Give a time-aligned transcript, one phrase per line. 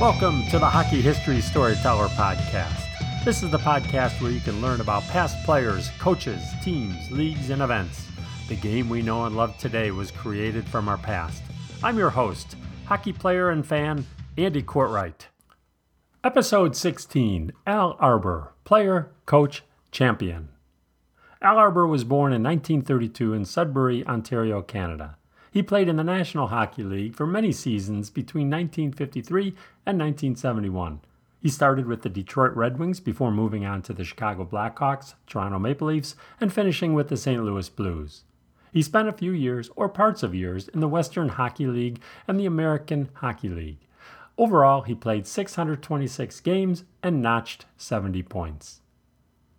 [0.00, 2.86] Welcome to the Hockey History Storyteller Podcast.
[3.22, 7.60] This is the podcast where you can learn about past players, coaches, teams, leagues, and
[7.60, 8.06] events.
[8.48, 11.42] The game we know and love today was created from our past.
[11.82, 14.06] I'm your host, hockey player and fan,
[14.38, 15.26] Andy Courtwright.
[16.24, 20.48] Episode 16 Al Arbour, player, coach, champion.
[21.42, 25.18] Al Arbour was born in 1932 in Sudbury, Ontario, Canada.
[25.50, 29.48] He played in the National Hockey League for many seasons between 1953
[29.84, 31.00] and 1971.
[31.40, 35.58] He started with the Detroit Red Wings before moving on to the Chicago Blackhawks, Toronto
[35.58, 37.42] Maple Leafs, and finishing with the St.
[37.42, 38.24] Louis Blues.
[38.72, 42.38] He spent a few years, or parts of years, in the Western Hockey League and
[42.38, 43.78] the American Hockey League.
[44.38, 48.80] Overall, he played 626 games and notched 70 points.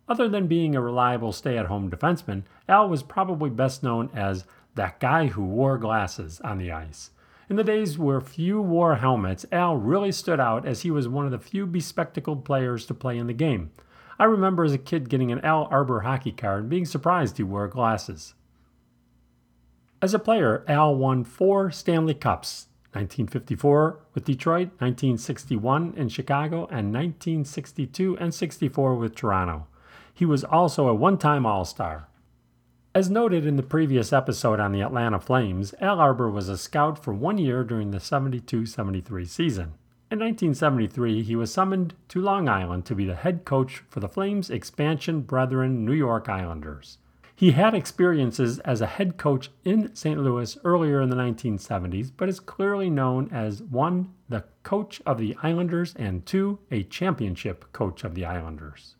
[0.08, 4.44] Other than being a reliable stay at home defenseman, Al was probably best known as
[4.74, 7.10] that guy who wore glasses on the ice.
[7.48, 11.26] In the days where few wore helmets, Al really stood out as he was one
[11.26, 13.70] of the few bespectacled players to play in the game.
[14.18, 17.42] I remember as a kid getting an Al Arbour hockey card and being surprised he
[17.42, 18.34] wore glasses.
[20.00, 26.92] As a player, Al won four Stanley Cups 1954 with Detroit, 1961 in Chicago, and
[26.92, 29.66] 1962 and 64 with Toronto.
[30.12, 32.08] He was also a one time All Star.
[32.94, 37.02] As noted in the previous episode on the Atlanta Flames, Al Arbour was a scout
[37.02, 39.72] for one year during the 72 73 season.
[40.10, 44.10] In 1973, he was summoned to Long Island to be the head coach for the
[44.10, 46.98] Flames' expansion brethren New York Islanders.
[47.34, 50.20] He had experiences as a head coach in St.
[50.20, 55.34] Louis earlier in the 1970s, but is clearly known as one, the coach of the
[55.42, 58.96] Islanders, and two, a championship coach of the Islanders.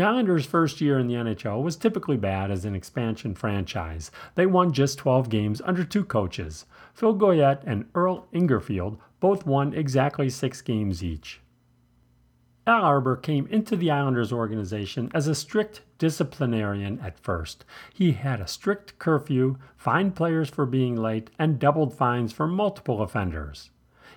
[0.00, 4.10] The Islanders' first year in the NHL was typically bad as an expansion franchise.
[4.34, 6.64] They won just 12 games under two coaches.
[6.94, 11.42] Phil Goyette and Earl Ingarfield both won exactly six games each.
[12.66, 17.66] Al Arbour came into the Islanders organization as a strict disciplinarian at first.
[17.92, 23.02] He had a strict curfew, fined players for being late, and doubled fines for multiple
[23.02, 23.68] offenders.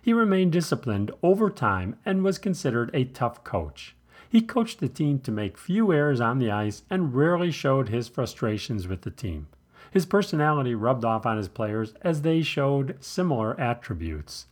[0.02, 3.98] He remained disciplined over time and was considered a tough coach.
[4.34, 8.08] He coached the team to make few errors on the ice and rarely showed his
[8.08, 9.46] frustrations with the team.
[9.92, 14.48] His personality rubbed off on his players as they showed similar attributes.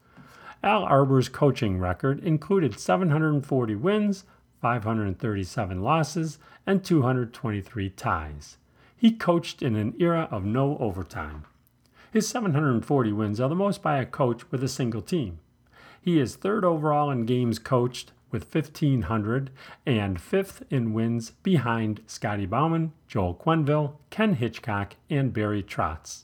[0.61, 4.23] Al Arbour's coaching record included 740 wins,
[4.61, 6.37] 537 losses,
[6.67, 8.57] and 223 ties.
[8.95, 11.45] He coached in an era of no overtime.
[12.13, 15.39] His 740 wins are the most by a coach with a single team.
[15.99, 19.51] He is third overall in games coached, with 1,500
[19.85, 26.23] and fifth in wins behind Scotty Bowman, Joel Quenneville, Ken Hitchcock, and Barry Trotz.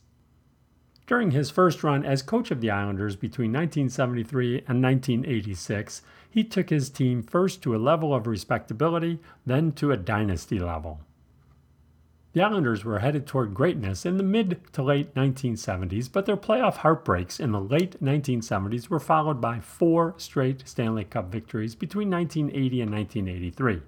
[1.07, 6.69] During his first run as coach of the Islanders between 1973 and 1986, he took
[6.69, 10.99] his team first to a level of respectability, then to a dynasty level.
[12.37, 16.75] The Islanders were headed toward greatness in the mid to late 1970s, but their playoff
[16.75, 22.81] heartbreaks in the late 1970s were followed by four straight Stanley Cup victories between 1980
[22.81, 23.81] and 1983.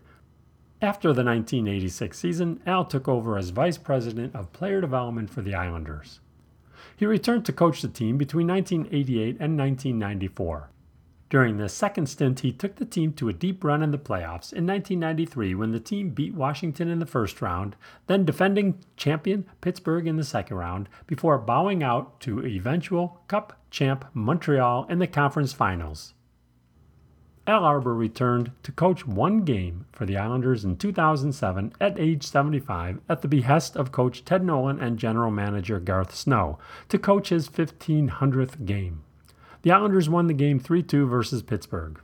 [0.82, 5.54] After the 1986 season, Al took over as vice president of player development for the
[5.54, 6.20] Islanders.
[6.96, 10.72] He returned to coach the team between 1988 and 1994.
[11.30, 14.52] During the second stint, he took the team to a deep run in the playoffs
[14.52, 17.76] in 1993 when the team beat Washington in the first round,
[18.08, 24.06] then defending champion Pittsburgh in the second round, before bowing out to eventual Cup champ
[24.16, 26.16] Montreal in the conference finals.
[27.46, 33.02] Al Arbour returned to coach one game for the Islanders in 2007 at age 75
[33.08, 36.58] at the behest of coach Ted Nolan and general manager Garth Snow
[36.90, 39.04] to coach his 1500th game.
[39.62, 42.00] The Islanders won the game 3 2 versus Pittsburgh.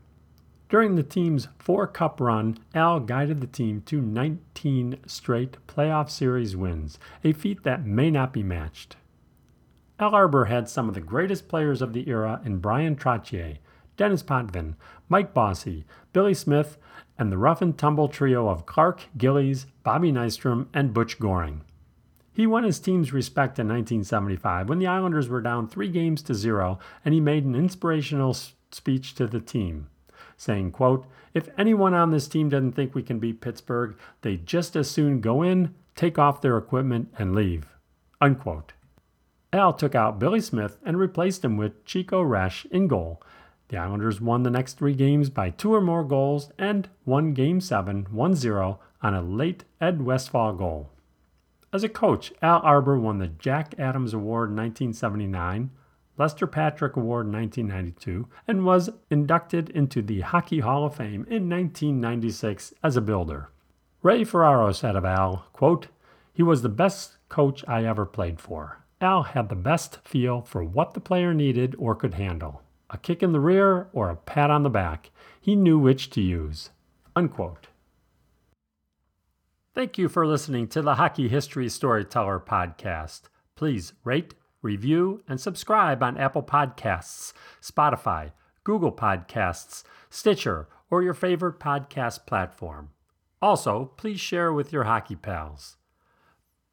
[0.67, 6.55] During the team's four cup run, Al guided the team to 19 straight playoff series
[6.55, 8.97] wins, a feat that may not be matched.
[9.99, 13.59] Al Arbour had some of the greatest players of the era in Bryan Trottier,
[13.95, 14.75] Denis Potvin,
[15.07, 16.77] Mike Bossy, Billy Smith,
[17.17, 21.61] and the rough and tumble trio of Clark Gillies, Bobby Nystrom, and Butch Goring.
[22.35, 26.35] He won his team's respect in 1975 when the Islanders were down three games to
[26.35, 28.35] zero, and he made an inspirational
[28.71, 29.87] speech to the team,
[30.35, 34.75] saying, quote, If anyone on this team doesn't think we can beat Pittsburgh, they just
[34.75, 37.67] as soon go in, take off their equipment, and leave.
[38.19, 38.73] Unquote.
[39.53, 43.23] Al took out Billy Smith and replaced him with Chico Resch in goal.
[43.69, 47.61] The Islanders won the next three games by two or more goals and won Game
[47.61, 50.89] 7 1 0 on a late Ed Westfall goal.
[51.75, 55.71] As a coach, Al Arbour won the Jack Adams Award in 1979,
[56.17, 61.49] Lester Patrick Award in 1992 and was inducted into the Hockey Hall of Fame in
[61.49, 63.49] 1996 as a builder.
[64.01, 65.87] Ray Ferraro said of Al, quote,
[66.31, 68.81] He was the best coach I ever played for.
[69.01, 72.61] Al had the best feel for what the player needed or could handle.
[72.89, 75.11] A kick in the rear or a pat on the back.
[75.41, 76.69] He knew which to use.
[77.17, 77.67] Unquote.
[79.75, 83.23] Thank you for listening to the Hockey History Storyteller podcast.
[83.57, 88.31] Please rate, review, and subscribe on Apple Podcasts, Spotify,
[88.63, 92.91] Google Podcasts, Stitcher, or your favorite podcast platform.
[93.41, 95.75] Also, please share with your hockey pals.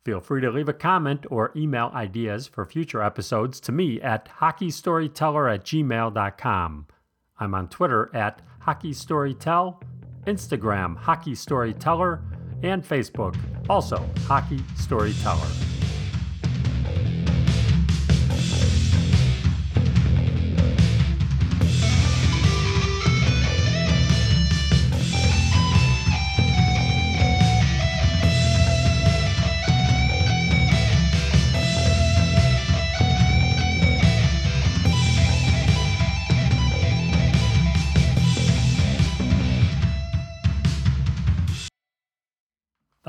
[0.04, 4.28] Feel free to leave a comment or email ideas for future episodes to me at
[4.38, 6.86] hockeystoryteller at gmail.com.
[7.40, 9.82] I'm on Twitter at hockeystorytell,
[10.24, 12.20] Instagram hockeystoryteller,
[12.62, 13.36] and Facebook
[13.68, 15.81] also Hockey Storyteller.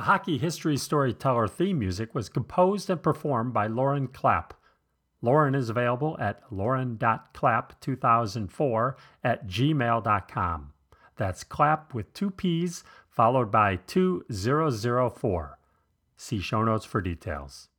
[0.03, 4.53] The Hockey History Storyteller theme music was composed and performed by Lauren Clapp.
[5.21, 10.73] Lauren is available at lauren.clapp2004 at gmail.com.
[11.15, 15.59] That's clap with two P's followed by 2004.
[16.17, 17.69] See show notes for details.